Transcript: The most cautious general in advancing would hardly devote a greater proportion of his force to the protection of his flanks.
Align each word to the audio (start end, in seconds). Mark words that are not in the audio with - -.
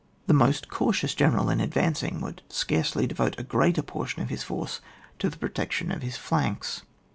The 0.25 0.33
most 0.33 0.67
cautious 0.67 1.13
general 1.13 1.51
in 1.51 1.61
advancing 1.61 2.21
would 2.21 2.41
hardly 2.71 3.05
devote 3.05 3.37
a 3.39 3.43
greater 3.43 3.83
proportion 3.83 4.23
of 4.23 4.29
his 4.29 4.41
force 4.41 4.81
to 5.19 5.29
the 5.29 5.37
protection 5.37 5.91
of 5.91 6.01
his 6.01 6.17
flanks. 6.17 6.81